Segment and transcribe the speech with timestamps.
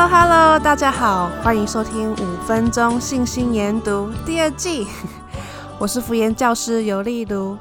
[0.00, 4.86] Hello Hello，大家好，欢迎收听五分钟信心研读第二季。
[5.78, 7.58] 我是福研教师尤丽茹，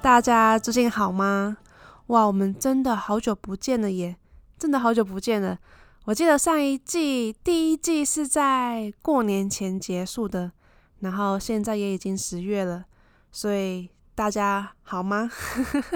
[0.00, 1.58] 大家最近好吗？
[2.06, 4.16] 哇，我们真的好久不见了耶，
[4.58, 5.58] 真的好久不见了。
[6.06, 10.52] 我记得上一季第一季是在过年前结束的，
[11.00, 12.84] 然后现在也已经十月了，
[13.30, 15.30] 所以大家好吗？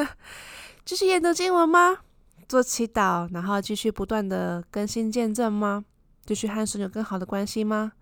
[0.84, 2.00] 继续研读经文吗？
[2.50, 5.84] 做祈祷，然后继续不断的更新见证吗？
[6.26, 7.92] 继续和神有更好的关系吗？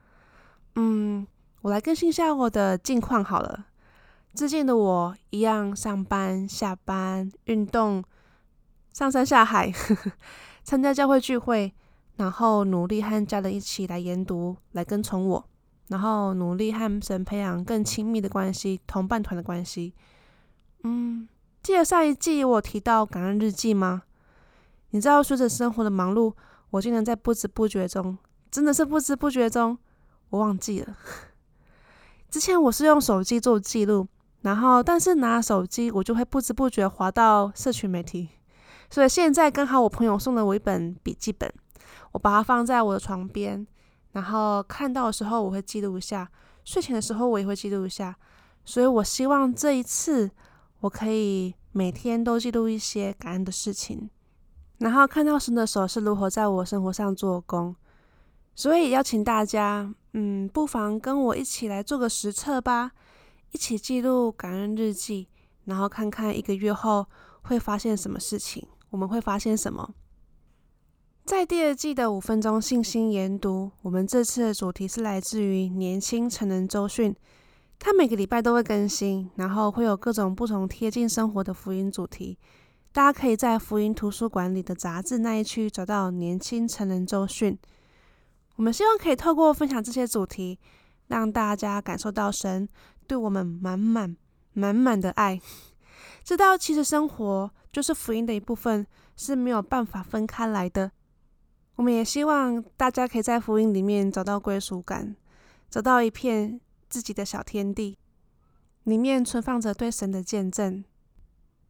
[0.76, 1.26] 嗯，
[1.60, 3.66] 我来更新一下我的近况好了。
[4.32, 8.02] 最近的我一样上班、下班、运动、
[8.94, 10.12] 上山下海，呵呵，
[10.64, 11.74] 参加教会聚会，
[12.16, 15.44] 然后努力和家人一起来研读、来跟从我，
[15.88, 19.92] 然后努力和神培养更亲密的关系、同伴团的关系。
[20.84, 21.28] 嗯，
[21.62, 24.04] 记得上一季我提到感恩日记吗？
[24.90, 26.34] 你知道，随着生活的忙碌，
[26.70, 28.16] 我竟然在不知不觉中，
[28.50, 29.76] 真的是不知不觉中，
[30.30, 30.96] 我忘记了。
[32.30, 34.06] 之前我是用手机做记录，
[34.42, 38.28] 然后但是拿手机我就会不知不觉滑到社群媒体，
[38.90, 41.52] 所以现在刚好我朋友送了我一本笔记本，
[42.12, 43.66] 我把它放在我的床边，
[44.12, 46.30] 然后看到的时候我会记录一下，
[46.64, 48.16] 睡前的时候我也会记录一下，
[48.64, 50.30] 所以我希望这一次
[50.80, 54.10] 我可以每天都记录一些感恩的事情。
[54.78, 57.74] 然后看到神的手是如何在我生活上做工，
[58.54, 62.92] 所以邀请大家，嗯，不妨跟我一起来做个实测吧，
[63.50, 65.28] 一起记录感恩日记，
[65.64, 67.06] 然后看看一个月后
[67.42, 69.94] 会发现什么事情，我们会发现什么？
[71.24, 77.14] 在第二季的五分钟信心研读，我们这次的主题是来自于年轻成人周讯，
[77.78, 82.38] 它每个礼拜都会更新，然后会有各种不同贴近生活的福音主题。
[82.90, 87.56] 大家可以在福音图书馆里的杂志那一区找到年轻成人周讯。
[88.56, 90.58] 我们希望可以透过分享这些主题，
[91.06, 92.68] 让大家感受到神
[93.06, 94.16] 对我们满满
[94.54, 95.40] 满满的爱，
[96.24, 98.84] 知道其实生活就是福音的一部分，
[99.16, 100.90] 是没有办法分开来的。
[101.76, 105.14] 我们也希望大家可以在福音里面找到归属感，
[105.70, 107.96] 找到一片自己的小天地，
[108.82, 110.82] 里面存放着对神的见证。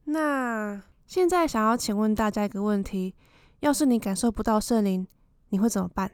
[0.04, 0.80] 那。
[1.08, 3.14] 现在想要请问大家一个问题：
[3.60, 5.08] 要是你感受不到圣灵，
[5.48, 6.12] 你会怎么办？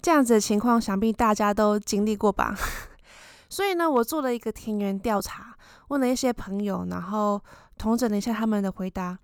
[0.00, 2.56] 这样子的情况，想必大家都经历过吧？
[3.50, 5.56] 所以呢，我做了一个田园调查，
[5.88, 7.42] 问了一些朋友，然后
[7.76, 9.18] 统整了一下他们的回答。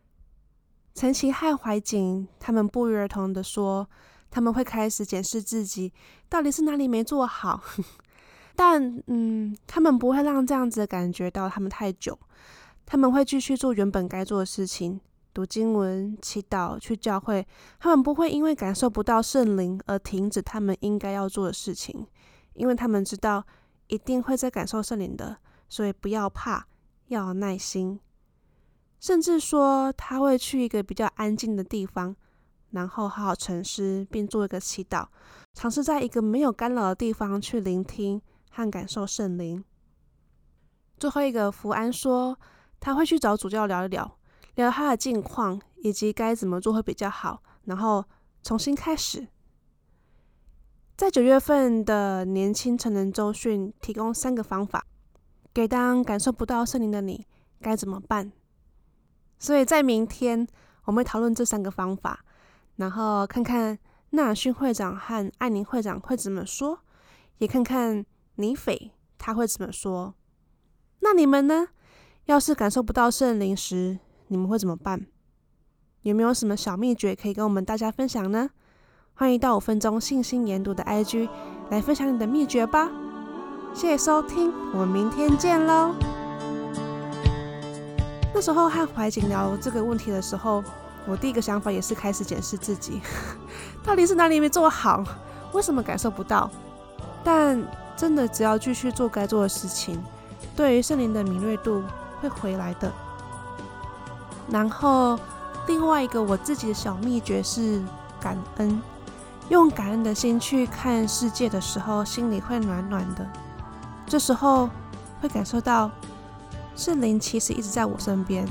[0.96, 3.88] 陈其汉怀瑾他们不约而同的说，
[4.32, 5.92] 他们会开始检视自己
[6.28, 7.62] 到底是哪里没做好，
[8.56, 12.18] 但嗯，他们不会让这样子的感觉到他们太久。
[12.92, 15.00] 他们会继续做原本该做的事情，
[15.32, 17.46] 读经文、祈祷、去教会。
[17.80, 22.06] 他们不会因为感受不到圣灵而停止他们应该要做的事情，
[22.52, 23.42] 因为他们知道
[23.86, 25.38] 一定会在感受圣灵的，
[25.70, 26.66] 所以不要怕，
[27.06, 27.98] 要有耐心。
[29.00, 32.14] 甚至说他会去一个比较安静的地方，
[32.72, 35.06] 然后好好沉思，并做一个祈祷，
[35.54, 38.20] 尝试在一个没有干扰的地方去聆听
[38.50, 39.64] 和感受圣灵。
[40.98, 42.38] 最后一个福安说。
[42.82, 44.18] 他会去找主教聊一聊，
[44.56, 48.04] 聊他的近况以及该怎么做会比较好，然后
[48.42, 49.28] 重新开始。
[50.96, 54.84] 在九月份的年轻成人周讯提供三个方法，
[55.54, 57.24] 给当感受不到圣灵的你
[57.60, 58.32] 该怎么办。
[59.38, 60.44] 所以在明天
[60.84, 62.24] 我们会讨论这三个方法，
[62.74, 63.78] 然后看看
[64.10, 66.80] 纳尔逊会长和艾宁会长会怎么说，
[67.38, 68.04] 也看看
[68.34, 70.16] 尼斐他会怎么说。
[70.98, 71.68] 那你们呢？
[72.32, 73.98] 要是感受不到圣灵时，
[74.28, 75.04] 你们会怎么办？
[76.00, 78.48] 有没有什么小秘诀可以跟我们大家分享呢？
[79.12, 81.28] 欢迎到五分钟信心研读的 IG
[81.68, 82.90] 来分享你的秘诀吧！
[83.74, 85.94] 谢谢收听，我们明天见喽。
[88.32, 90.64] 那时候和怀瑾聊这个问题的时候，
[91.06, 93.02] 我第一个想法也是开始检视自己，
[93.84, 95.04] 到底是哪里没做好？
[95.52, 96.50] 为什么感受不到？
[97.22, 97.62] 但
[97.94, 100.02] 真的只要继续做该做的事情，
[100.56, 101.82] 对于圣灵的敏锐度。
[102.22, 102.90] 会回来的。
[104.48, 105.18] 然后，
[105.66, 107.82] 另外一个我自己的小秘诀是
[108.20, 108.80] 感恩，
[109.48, 113.26] 用感恩的心去看世界的时候，心里会暖暖的。
[114.06, 114.70] 这时候
[115.20, 115.90] 会感受到
[116.76, 118.46] 圣灵其实一直在我身边，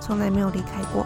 [0.00, 1.04] 从来没有离开过。